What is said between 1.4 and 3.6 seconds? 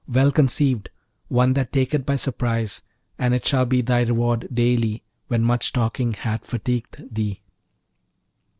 that taketh by surprise; and it